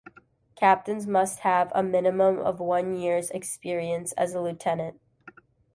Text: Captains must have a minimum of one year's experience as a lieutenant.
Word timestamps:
Captains 0.55 1.05
must 1.05 1.41
have 1.41 1.71
a 1.75 1.83
minimum 1.83 2.39
of 2.39 2.59
one 2.59 2.95
year's 2.95 3.29
experience 3.29 4.13
as 4.13 4.33
a 4.33 4.41
lieutenant. 4.41 4.99